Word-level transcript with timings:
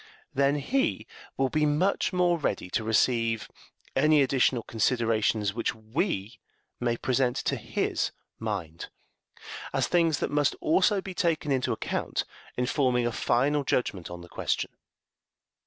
Then 0.33 0.55
he 0.55 1.05
will 1.37 1.49
be 1.49 1.67
much 1.67 2.11
more 2.11 2.39
ready 2.39 2.71
to 2.71 2.83
receive 2.83 3.47
any 3.95 4.23
additional 4.23 4.63
considerations 4.63 5.53
which 5.53 5.75
we 5.75 6.39
may 6.79 6.97
present 6.97 7.35
to 7.45 7.55
his 7.55 8.11
mind, 8.39 8.89
as 9.73 9.87
things 9.87 10.17
that 10.17 10.31
must 10.31 10.55
also 10.59 11.01
be 11.01 11.13
taken 11.13 11.51
into 11.51 11.71
account 11.71 12.25
in 12.57 12.65
forming 12.65 13.05
a 13.05 13.11
final 13.11 13.63
judgment 13.63 14.09
on 14.09 14.21
the 14.21 14.27
question. 14.27 14.71